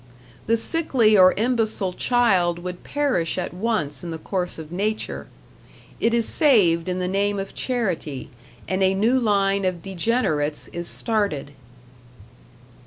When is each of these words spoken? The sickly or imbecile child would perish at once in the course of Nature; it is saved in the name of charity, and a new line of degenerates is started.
The 0.47 0.57
sickly 0.57 1.15
or 1.15 1.33
imbecile 1.33 1.93
child 1.93 2.57
would 2.57 2.83
perish 2.83 3.37
at 3.37 3.53
once 3.53 4.03
in 4.03 4.09
the 4.09 4.17
course 4.17 4.57
of 4.57 4.71
Nature; 4.71 5.27
it 5.99 6.11
is 6.11 6.27
saved 6.27 6.89
in 6.89 6.97
the 6.97 7.07
name 7.07 7.37
of 7.37 7.53
charity, 7.53 8.31
and 8.67 8.81
a 8.81 8.95
new 8.95 9.19
line 9.19 9.63
of 9.63 9.83
degenerates 9.83 10.67
is 10.69 10.87
started. 10.87 11.51